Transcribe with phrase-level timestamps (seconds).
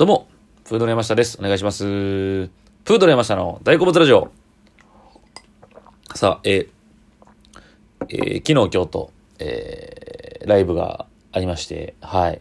[0.00, 0.28] どうも、
[0.64, 1.36] プードル山下です。
[1.38, 1.84] お願いします。
[1.84, 4.30] プードル山下の大好物ラジオ。
[6.14, 6.68] さあ、え
[8.08, 9.10] えー昨日、今日と、
[9.40, 12.40] えーライブがありまして、はい。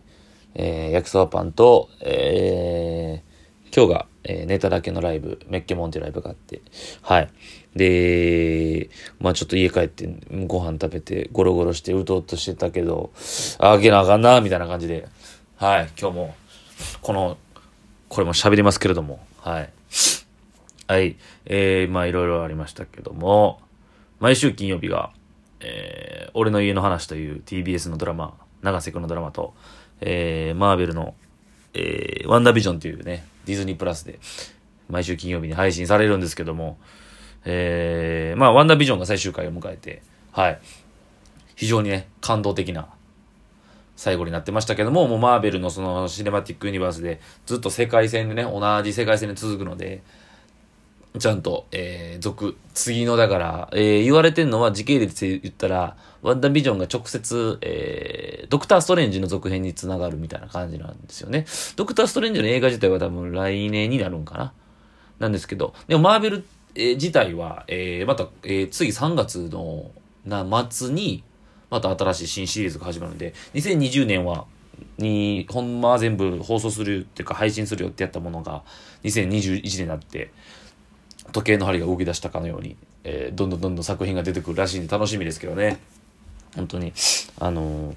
[0.56, 6.62] えー焼きそばパンと、えー今日が、えーネタだけのライブ、メッケモンっていうライブがあって、
[7.02, 7.30] はい。
[7.76, 8.90] で、
[9.20, 10.08] まあちょっと家帰って
[10.48, 13.12] ご飯食べてゴロゴロしてうとうとしてたけど、
[13.58, 15.10] あげなあかんな、みたいな感じで、
[15.58, 15.90] はい。
[16.00, 16.36] 今日も、
[17.02, 17.38] この、
[18.10, 19.70] これも喋りますけれども、はい。
[20.88, 21.16] はい。
[21.46, 23.62] えー、まあいろいろありましたけども、
[24.20, 25.12] 毎週金曜日が、
[25.62, 29.54] えー、俺の家の話という TBS のドラマ、長瀬くんのドラマと、
[30.02, 31.14] えー、マーベルの、
[31.74, 34.20] えー、ワンダービジョンというね、ディズニープラスで、
[34.90, 36.80] 毎週金曜日に配信されるんですけども、
[37.46, 40.02] えー、まあ、ワンダービジョンが最終回を迎えて、
[40.32, 40.60] はい。
[41.56, 42.90] 非常にね、感動的な
[44.00, 50.04] 最後になってましたけども、もうマーベルのそのシネマティックユニバースでずっと世界線でね、同じ世界線で続くので、
[51.20, 61.46] ちゃんと、えー、続、次の、だから、えー、言われてんのは時系列で言ったら、ワンダービジョンが直接、えー、ドクターストレンジの続編につながるみたいな感じなんですよね。
[61.76, 64.54] ドクターストレンジの映画自体は多分来年になるんかな
[65.20, 66.46] なんですけど、でもマーベル、
[66.76, 69.92] えー自体は、えー、また、えー、次3月の、
[70.24, 71.26] な、末に、
[71.70, 74.46] また新しい新シリーズが始まるんで、2020年は、
[74.98, 78.64] に、ほんま全部放送するっていうか配信するよってやったものが、
[79.04, 80.32] 2021年になって、
[81.32, 85.80] 時計の針が動き出したかのように、えーどんどんどんどん作品が出てくるらしいんで楽しみですけどね。
[86.56, 86.94] 本当に。
[87.40, 87.96] あのー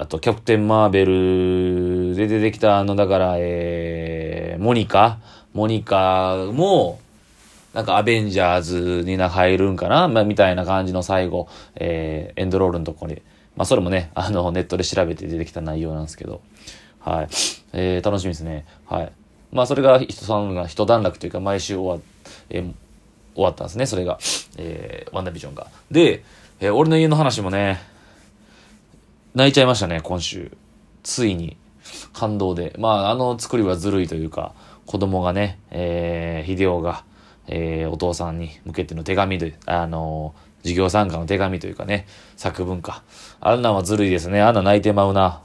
[0.00, 5.18] あと、キャプテン・マーベルで出てきた、あの、だから、えー、モニカ？
[5.54, 7.00] モニカも、
[7.78, 10.08] なんかアベンジャーズにな入るんかな？
[10.08, 13.22] まあ、みたいな感じの最後、えー、エンドロールのとこに。
[13.54, 16.40] まあ、それもね、あの、ネットで調べて出てきた内容なんですけど。
[16.98, 17.28] はい。
[17.72, 18.66] えー、楽しみですね。
[18.84, 19.12] はい。
[19.52, 22.04] まあ、それが一段落、一段落というか、毎週終わ、
[22.50, 22.72] えー
[23.36, 24.18] 終わったんですね、それが。
[24.56, 25.68] えー、ワンダービジョンが。
[25.88, 26.24] で、
[26.58, 27.80] えー俺の家の話もね、
[29.36, 30.50] 泣いちゃいましたね、今週。
[31.04, 31.56] ついに。
[32.12, 32.74] 感動で。
[32.76, 34.52] まあ、あの作りはずるいというか、
[34.84, 37.04] 子供がね、えー、秀夫が、
[37.48, 43.02] えー、お父さんに向けての手紙で、あの授業参加の手紙というかね、作文か。
[43.40, 44.40] あんなんはずるいですね。
[44.42, 45.42] あんな泣いてまうな。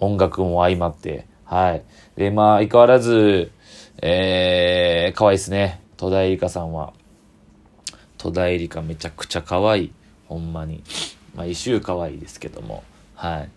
[0.00, 0.10] うん。
[0.12, 1.26] 音楽も相まって。
[1.44, 1.82] はい。
[2.16, 3.50] で、まあ、相変わらず、
[4.02, 5.82] えー、可愛いですね。
[5.96, 6.92] 戸田恵梨香さんは。
[8.18, 9.92] 戸田恵梨香めちゃくちゃ可愛い。
[10.28, 10.82] ほんまに。
[11.34, 12.82] まあ、一周可愛いですけども。
[13.14, 13.50] はい。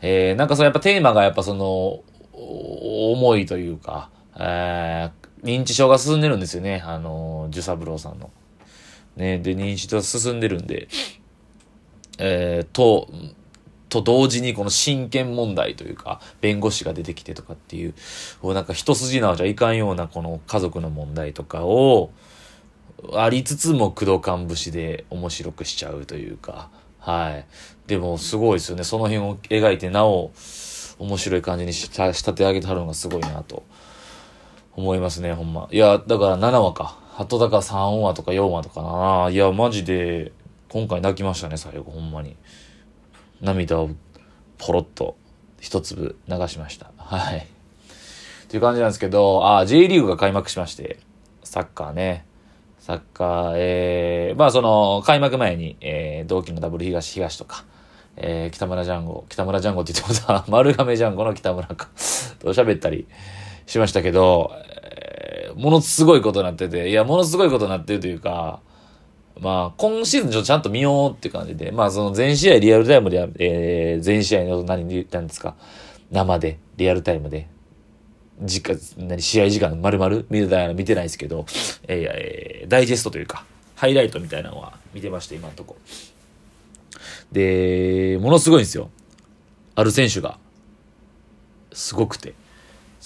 [0.00, 2.00] えー、なんかそのやっぱテーマがやっぱその、
[2.32, 6.82] お重いというか、えー、認知症が進んでるんですよね。
[6.84, 8.30] あの、寿三郎さんの。
[9.16, 10.88] ね、で、認知症が進んでるんで、
[12.18, 13.08] えー、と、
[13.88, 17.94] と同時にこの親権問題というか、弁護士が出てきてとかっていう、
[18.40, 22.10] こうなんか一筋縄じゃいかんようなこの家族の問題とかを、
[23.14, 26.68] ありつつも工藤官節で面白くしちゃうというか、
[26.98, 27.46] はい。
[27.86, 28.84] でもすごいですよね。
[28.84, 30.32] その辺を描いてなお、
[30.98, 33.62] 面白い感じに仕立て上げてはるのがすごいなと
[34.78, 35.68] 思いますね、ほんま。
[35.72, 36.98] いや、だから7話か。
[37.16, 39.28] あとだか3話とか4話とかな。
[39.28, 40.30] いや、マジで、
[40.68, 42.36] 今回泣きましたね、最後、ほんまに。
[43.40, 43.90] 涙を
[44.56, 45.16] ポロッと
[45.60, 46.92] 一粒流しました。
[46.96, 47.38] はい。
[47.38, 47.40] っ
[48.46, 51.00] ていう感じなんですけど、あ、J リーグが開幕しまして、
[51.42, 52.24] サッカーね。
[52.78, 57.64] サッカー、えー、まあその、開幕前に、えー、同期のダブル東東とか、
[58.16, 61.88] えー、北村ジャンゴ、北村ジャンゴって言ってもさ、 丸亀ジャンゴの北村か、
[62.38, 63.08] と喋ったり
[63.68, 68.60] しましたけど、えー、ものすごいことになってて、いや、ものすごいことになってるというか、
[69.38, 75.54] まあ、今シーズンちょっとちゃんと見ようって感じで、まあ、その全試合リアルタイムでや、えー、全試合の何で言ったんですか、
[76.10, 77.46] 生で、リアルタイムで、
[78.40, 81.44] 時間、何、試合時間丸々見てた見てないですけど、
[81.86, 83.44] えーえーダイジェストというか、
[83.76, 85.76] ハイライトみたいなのは見てまして、今のとこ。
[87.32, 88.90] で、ものすごいんですよ。
[89.74, 90.38] ある選手が。
[91.72, 92.34] すごくて。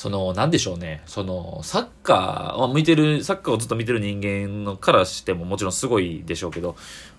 [0.03, 1.01] その、なんでしょうね。
[1.07, 6.75] その、サッカー、まあ、見てる、サッカーをずっと見てる人間のからしてももちろんすごいでしょうけど、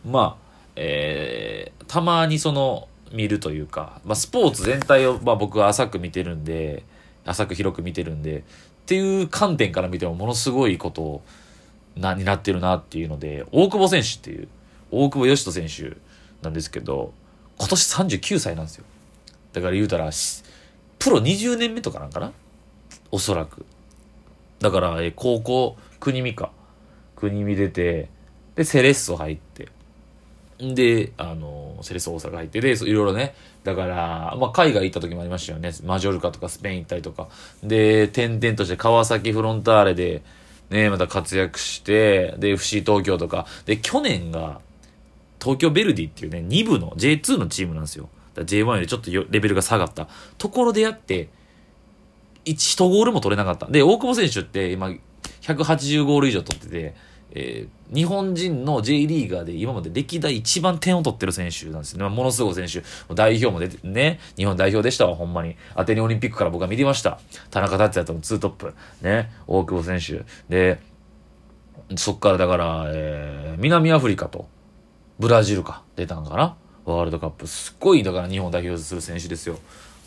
[0.05, 6.83] まあ、えー、たまにその、見るというか、まあ、スポーツ全体を、まあ、僕は浅く見てるんで、
[7.25, 8.41] 浅く広く見てるんで、っ
[8.85, 11.21] ていう観点から見てもものすごいこと、
[11.95, 14.49] な、になってるなっていうので、大久保選手っていう、
[14.91, 15.95] 大久保嘉人選手
[16.41, 17.13] なんですけど、
[17.59, 18.83] 今年39歳なんですよ。
[19.53, 20.09] だから言うたら、
[20.99, 22.33] プロ20年目とかなんかな？
[23.13, 23.63] おそらく。
[24.59, 26.49] だから、えー高校、国見か。
[27.15, 28.09] 国見出て、
[28.55, 29.67] で、セレッソ入って。
[30.59, 35.71] で、あの、セレッソ大阪入って、で、いろいろね、だから、まあ、海外行った時もありましたよね。
[35.83, 37.27] マジョルカとかスペイン行ったりとか。
[37.63, 40.23] で、転々として川崎フロンターレで、
[40.71, 43.45] ね、また活躍して、で、FC 東京とか。
[43.67, 44.59] で、去年が、
[45.39, 48.09] 東京ベルディっていうね、2部の J2 のチームなんですよ。
[48.35, 50.07] J1 よりちょっとレベルが下がった
[50.39, 51.29] ところでやって、
[52.45, 53.67] 1、1ゴールも取れなかった。
[53.67, 54.93] で、大久保選手って今、
[55.41, 56.95] 180ゴール以上取ってて、
[57.35, 62.15] えー、日本人の J リーガーで今まで歴代一番点を取ってる選手なんですよね。
[62.15, 62.83] ものすごい選手。
[63.15, 65.55] 代表も出て、ね、日本代表でしたわ、ほんまに。
[65.75, 67.19] アテネオリンピックから僕は見てました。
[67.49, 68.75] 田中達也とのツートップ。
[69.01, 70.23] ね、大久保選手。
[70.47, 70.79] で、
[71.95, 74.47] そっからだから、えー、南アフリカと
[75.19, 76.55] ブラジルか、出たんかな。
[76.85, 77.47] ワールドカップ。
[77.47, 79.57] すっごい、だから日本代表する選手ですよ。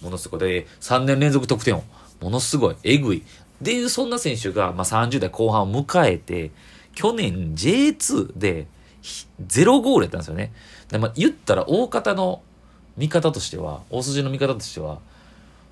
[0.03, 0.41] ものすごい。
[0.41, 1.83] で、3年連続得点を。
[2.21, 2.77] ものすごい。
[2.83, 3.23] えぐい。
[3.61, 6.51] で、そんな選手が、まあ、30代後半を迎えて、
[6.95, 8.67] 去年 J2 で
[9.47, 10.53] 0ゴールやったんですよね。
[10.89, 12.43] でまあ、言ったら大方の
[12.97, 14.99] 見方としては、大筋の見方としては、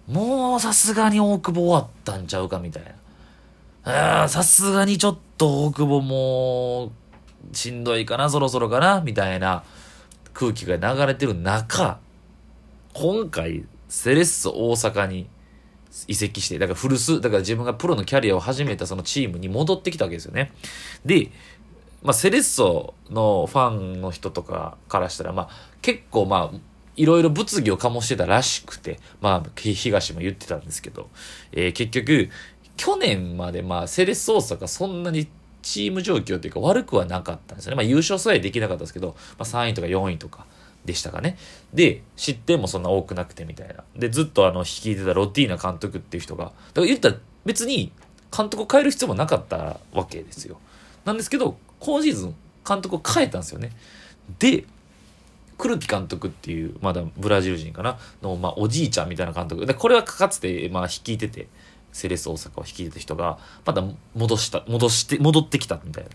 [0.06, 2.82] もうさすがに大久保終わったんちゃうかみたい
[3.84, 4.28] な。
[4.28, 6.92] さすがにちょっと大久保も
[7.52, 9.64] しんどいかな、そろそろかな、みたいな
[10.32, 11.98] 空気が流れてる中、
[12.92, 15.26] 今回、セレッソ大阪に
[16.08, 20.52] 移籍して、だから古巣、だから自分がプロのキャリアを始めたそのチームに戻ってきたわけですよね。
[21.04, 21.30] で、
[22.02, 25.48] まあ、セレッソのファンの人とかからしたら、まあ、
[25.80, 26.56] 結構まあ、
[26.96, 31.08] いろいろ物議を醸してたらしくて、まあ、東も言ってたんですけど、
[31.52, 32.28] えー、結局、
[32.76, 35.28] 去年までまあ、セレッソ大阪そんなに
[35.64, 37.76] チーム状況っていうか悪くはなかったんですよね。
[37.76, 40.46] まあ優勝さえできなかったですけど、まあ3位とか4位とか
[40.84, 41.38] でしたかね。
[41.72, 43.84] で、失点もそんな多くなくてみたいな。
[43.96, 47.92] で、ずっとあの、率いてたロッティーナ監督っていう人が、だから言ったら別に
[48.36, 50.58] 監督を変える必要もなかったわけですよ。
[51.04, 52.34] なんですけど、今シーズン
[52.66, 53.70] 監督を変えたんですよね。
[54.38, 54.64] で、
[55.58, 59.66] クルキ監督っていう、まだブラジル人かな、の、まあ、おじいちゃんみたいな監督。
[59.66, 61.48] で、これはかつて、まあ、率いてて、
[61.92, 63.84] セレス大阪を率いてた人が、また
[64.14, 66.10] 戻した、戻して、戻ってきたみたいな。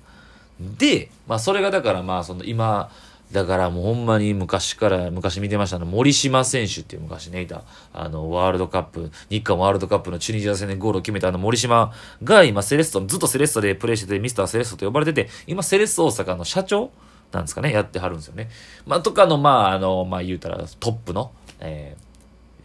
[0.77, 2.92] で、まあ、それがだからまあ、その今、
[3.31, 11.94] だからもうほんまに昔から、昔見てましたの、森島選手っていう昔ね、いた、あの、ワールドカップ、日韓ワールドカップのチュニジア戦でゴールを決めたあの森島
[12.24, 16.92] が今セレッソ、ずっとセレッソでプレイしてて、ミスターセレッソと呼ばれてて、今セレッソ大阪の社長
[17.31, 18.50] なんですかね、やってはるんですよね。
[18.88, 21.96] まあ、とかの、まあ、あの、まあ、言うたらトップの、え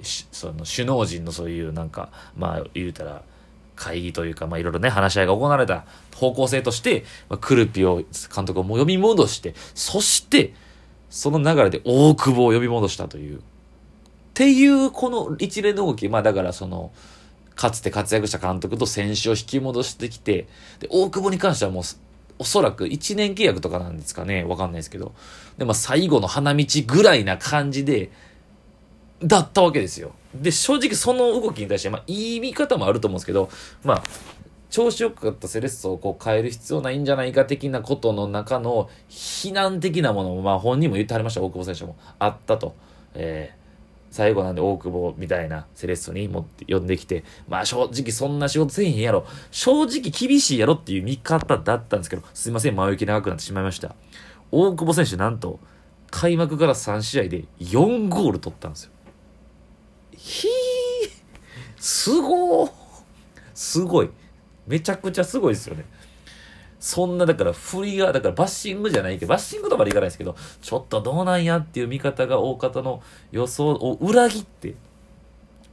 [0.00, 3.22] ー、その首脳陣のそういうなんか、まあ、言うたら、
[3.76, 5.84] 会議というか、まあ、いろいろね、話し合いが行われた
[6.14, 8.02] 方向性として、まあ、クルピを、
[8.34, 10.54] 監督をも呼び戻して、そして、
[11.10, 13.38] その流れで大久保を呼び戻したという。
[13.38, 13.40] っ
[14.34, 16.92] ていう、この一連の動き、まあだからその、
[17.54, 20.48] かつて活躍した監督と選手を引き戻してきて、
[20.80, 21.84] で、大久保に関してはもう、
[22.40, 24.42] おそらく1年契約とかなんですかね。
[24.42, 25.14] わかんないですけど。
[25.56, 28.10] で、まあ最後の花道ぐらいな感じで、
[29.22, 30.12] だったわけですよ。
[30.34, 33.48] で、正直その動きに対して、まあいい見方もあると思うんですけど、
[33.84, 34.02] まあ、
[34.70, 41.96] 調子よかったセレッソをこう変える必要ないんじゃないか的なことの中の非難的なものも、まあ本人も言ってはりました、大久保選手も。
[42.18, 42.74] あったと。
[43.14, 43.64] えー
[44.14, 49.26] 最後なんで大久保みたいなセレッソに持って呼んできて、まあ正直そんな仕事せえへんやろ。
[49.50, 53.96] 正直厳しいやろっていう見方だったんですけど、すいません、前置き長くなってしまいました。
[54.52, 55.58] 大久保選手なんと、
[56.12, 58.92] 開幕から3試合で4ゴール取ったんですよ。
[60.24, 60.50] ひー、
[61.76, 62.72] すごー。
[63.52, 64.10] すごい。
[64.66, 65.84] めちゃくちゃすごいですよね。
[66.80, 73.02] そんな、だから、振りが、だからバッシングじゃないけど、バッシングとまでいかないですけど、ちょっとどうなんやっていう見方が大方の
[73.32, 74.74] 予想を裏切って、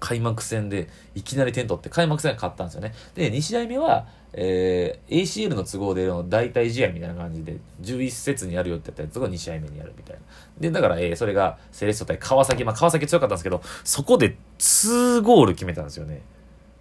[0.01, 2.93] 開幕戦でいきなり点取って開幕戦勝ったんですよね。
[3.13, 10.21] で、2試合目は、えー、ACL の都合での代替試合みたいな感じで、11節にやるよってやったやつが2試合目にやるみたいな。
[10.59, 16.23] で、だから、えー、それがセレッソ対川崎、まあ川崎強かったんですけど、そこで2ゴール決めたんですよね。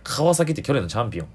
[0.03, 1.27] 川崎って去年のチャンピオン。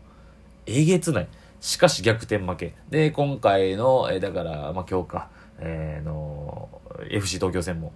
[0.65, 1.27] えげつない。
[1.61, 2.73] しかし逆転負け。
[2.89, 6.69] で、今回の、えだから、まあ、今日か、えー、の、
[7.11, 7.93] FC 東京戦も、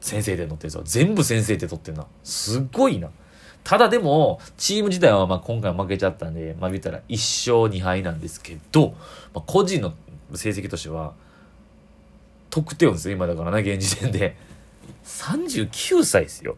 [0.00, 1.04] 先制点取ってるんですよ。
[1.04, 2.06] 全部先制点取ってんな。
[2.24, 3.10] すごいな。
[3.62, 8.94] ただでも、チーム自体はまあ今回負けちゃったんで、まあ見たら1勝2敗なんですけど、
[9.34, 9.92] まあ、個人の
[10.34, 11.12] 成績としては、
[12.48, 14.36] 得点ですよ、今だからね、現時点で。
[15.04, 16.56] 39歳ですよ。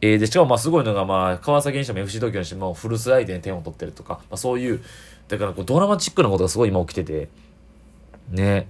[0.00, 4.82] えー、で、しかもまあすごいのが、まあ、川崎にしても FC 東京にしても、フルス相手に点を取ってるとか、まあそういう、
[5.28, 7.28] だからこうドラマチックなことがすごい今起きてて、
[8.30, 8.68] ね、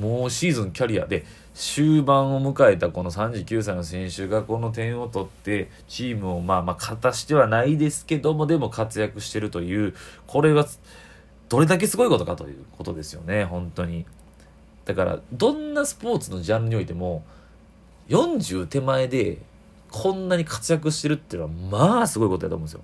[0.00, 9.94] もうシーズンキャリアで、終盤を迎えたこの39歳の選手がこの点を取って、チームをまあまあ勝たしてはないですけども、でも活躍してるという、
[10.26, 10.66] これが、
[11.48, 14.06] どれだけすごいことかということですよね、本当に。
[14.84, 17.22] だだからどんなスポーツのジャンルにおいても
[18.08, 19.38] 40手前で
[19.92, 22.80] こんなに活躍してるっていうのはまあすごいことだと思うんですよ。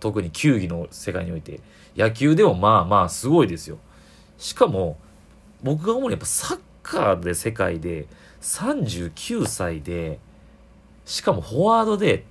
[0.00, 1.60] 特に球技の世界において。
[1.94, 3.78] 野球でもまあまあすごいですよ。
[4.38, 4.96] しかも
[5.62, 8.06] 僕が思うにやっぱサッカーで世界で
[8.40, 10.18] 39歳で
[11.04, 12.24] しかもフォワードで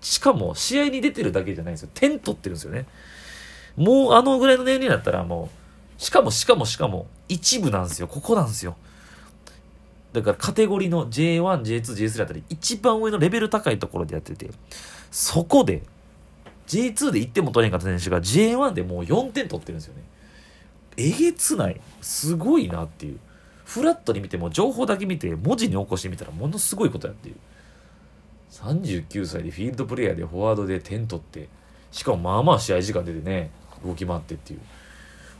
[0.00, 1.90] しかも試合に出てるだけじゃないんですよ。
[1.94, 2.86] 点取ってるんですよね。
[3.76, 5.50] もうあのぐらいの年齢になったらも
[5.98, 8.08] うしかもしかもしかも一部なんですよ。
[8.08, 8.76] ここなんですよ。
[10.12, 14.50] だからカテゴリーの J1、J2、J3 あたり一番上のレベル高いところでやってて
[15.10, 15.82] そこで
[16.66, 20.02] J2 で1点も取れんかった選手が J1 でもう4点取ってるんですよね。
[20.96, 21.80] えげつない。
[22.00, 23.18] すごいなっていう。
[23.64, 27.36] フラットに見ても情報だけ見て文字に起こしてみたらものすごいことやっていう。
[28.50, 31.48] 39歳でフィールドプレーヤーでフォワードで点取って
[31.92, 33.52] しかもまあまあ試合時間出てね
[33.84, 34.60] 動き回ってっていう。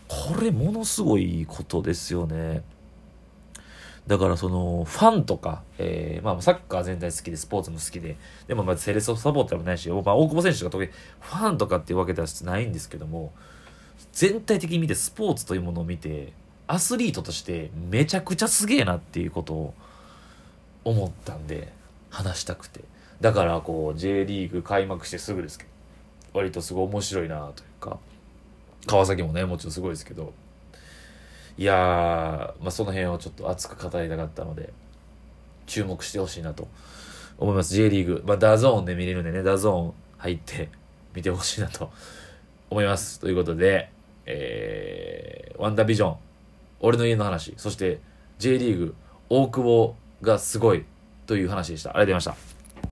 [0.07, 2.63] これものすごいことですよね。
[4.07, 8.17] だからそのファンとか、えー、まあサッカー全体好きでスポーツも好きで
[8.49, 10.91] でもまあセレッソサポーターもないし、まあ、大久保選手が特に
[11.21, 13.33] ファンとかっていうわけではないんですけども
[14.13, 16.33] 全体的に見てスポーツというものを見て
[16.67, 19.75] アスリートとしてめちゃくちゃすげえなっていうことを
[20.85, 21.73] 思ったんで
[22.11, 22.81] 話したくて。
[23.21, 25.71] だからこう J リーグ開幕してすぐですけど
[26.39, 27.99] 割とすごい面白いなというか
[28.87, 30.33] 川崎もねもちろんすごいですけど
[31.59, 34.73] いや、まあ、その辺をちょっと熱く語りたかったので
[35.67, 36.67] 注目してほしいなと
[37.39, 37.75] 思います。
[37.75, 40.71] J リーグ、まあ、 DAZN で見れるんでね DAZN 入って
[41.15, 41.91] 見てほしいなと
[42.71, 43.21] 思います。
[43.21, 43.91] ということで、
[44.27, 46.17] えー、 WandaVision
[46.81, 48.01] 俺の家の話そして
[48.39, 48.95] J リーグ
[49.29, 50.85] 大久保がすごい
[51.27, 51.91] という話でした。
[51.91, 52.60] ありがとうございました。